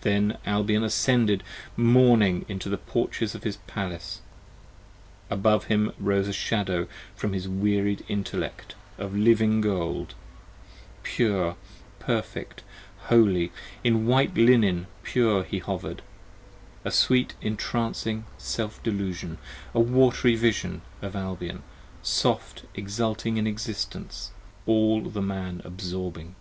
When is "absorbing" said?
25.62-26.36